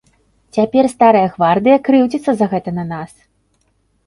Цяпер 0.57 0.87
старая 0.93 1.21
гвардыя 1.35 1.77
крыўдзіцца 1.89 2.31
за 2.41 2.45
гэта 2.55 2.69
на 2.79 2.87
нас. 2.97 3.11